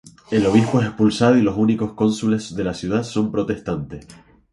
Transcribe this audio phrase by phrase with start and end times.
[0.31, 4.07] El obispo es expulsado y los únicos cónsules de la ciudad son protestantes.